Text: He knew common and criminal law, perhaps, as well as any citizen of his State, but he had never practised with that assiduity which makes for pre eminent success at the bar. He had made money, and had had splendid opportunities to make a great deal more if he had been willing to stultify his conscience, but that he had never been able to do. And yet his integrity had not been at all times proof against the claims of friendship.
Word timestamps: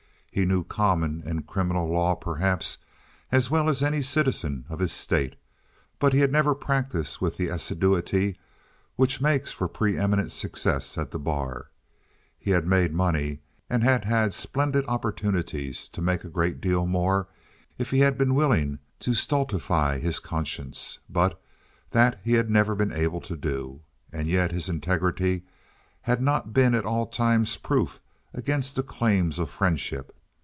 He 0.33 0.45
knew 0.45 0.63
common 0.63 1.21
and 1.25 1.45
criminal 1.45 1.89
law, 1.89 2.15
perhaps, 2.15 2.77
as 3.33 3.51
well 3.51 3.67
as 3.67 3.83
any 3.83 4.01
citizen 4.01 4.63
of 4.69 4.79
his 4.79 4.93
State, 4.93 5.35
but 5.99 6.13
he 6.13 6.19
had 6.21 6.31
never 6.31 6.55
practised 6.55 7.19
with 7.19 7.35
that 7.35 7.51
assiduity 7.51 8.39
which 8.95 9.19
makes 9.19 9.51
for 9.51 9.67
pre 9.67 9.97
eminent 9.97 10.31
success 10.31 10.97
at 10.97 11.11
the 11.11 11.19
bar. 11.19 11.69
He 12.39 12.51
had 12.51 12.65
made 12.65 12.93
money, 12.93 13.41
and 13.69 13.83
had 13.83 14.05
had 14.05 14.33
splendid 14.33 14.85
opportunities 14.87 15.89
to 15.89 16.01
make 16.01 16.23
a 16.23 16.29
great 16.29 16.61
deal 16.61 16.85
more 16.85 17.27
if 17.77 17.89
he 17.89 17.99
had 17.99 18.17
been 18.17 18.33
willing 18.33 18.79
to 19.01 19.13
stultify 19.13 19.99
his 19.99 20.19
conscience, 20.19 20.99
but 21.09 21.41
that 21.89 22.21
he 22.23 22.35
had 22.35 22.49
never 22.49 22.73
been 22.73 22.93
able 22.93 23.19
to 23.19 23.35
do. 23.35 23.81
And 24.13 24.29
yet 24.29 24.53
his 24.53 24.69
integrity 24.69 25.43
had 26.03 26.21
not 26.21 26.53
been 26.53 26.73
at 26.73 26.85
all 26.85 27.05
times 27.05 27.57
proof 27.57 27.99
against 28.33 28.77
the 28.77 28.81
claims 28.83 29.37
of 29.37 29.49
friendship. 29.49 30.15